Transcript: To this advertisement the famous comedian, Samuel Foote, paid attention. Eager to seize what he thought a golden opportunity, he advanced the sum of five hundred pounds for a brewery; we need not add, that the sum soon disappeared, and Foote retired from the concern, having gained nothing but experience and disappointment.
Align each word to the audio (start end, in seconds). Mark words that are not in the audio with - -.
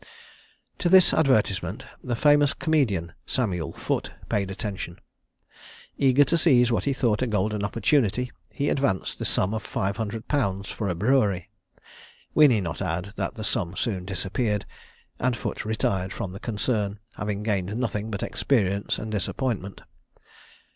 To 0.79 0.89
this 0.89 1.13
advertisement 1.13 1.85
the 2.03 2.15
famous 2.15 2.55
comedian, 2.55 3.13
Samuel 3.27 3.71
Foote, 3.71 4.09
paid 4.29 4.49
attention. 4.49 4.97
Eager 5.95 6.23
to 6.23 6.39
seize 6.39 6.71
what 6.71 6.85
he 6.85 6.91
thought 6.93 7.21
a 7.21 7.27
golden 7.27 7.63
opportunity, 7.63 8.31
he 8.49 8.69
advanced 8.69 9.19
the 9.19 9.25
sum 9.25 9.53
of 9.53 9.61
five 9.61 9.97
hundred 9.97 10.27
pounds 10.27 10.71
for 10.71 10.89
a 10.89 10.95
brewery; 10.95 11.51
we 12.33 12.47
need 12.47 12.61
not 12.61 12.81
add, 12.81 13.13
that 13.15 13.35
the 13.35 13.43
sum 13.43 13.75
soon 13.75 14.03
disappeared, 14.03 14.65
and 15.19 15.37
Foote 15.37 15.65
retired 15.65 16.11
from 16.13 16.31
the 16.31 16.39
concern, 16.39 16.97
having 17.13 17.43
gained 17.43 17.77
nothing 17.77 18.09
but 18.09 18.23
experience 18.23 18.97
and 18.97 19.11
disappointment. 19.11 19.81